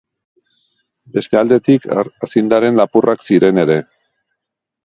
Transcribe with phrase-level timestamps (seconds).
[1.17, 1.85] Beste aldetik
[2.29, 3.77] aziendaren lapurrak ziren ere.